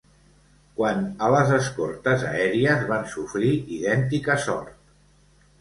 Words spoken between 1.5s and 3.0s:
escortes aèries